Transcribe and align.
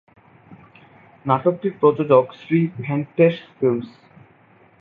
নাটকটির 1.25 1.73
প্রযোজক 1.79 2.25
শ্রী 2.33 2.59
ভেঙ্কটেশ 2.77 3.35
ফিল্মস। 3.57 3.89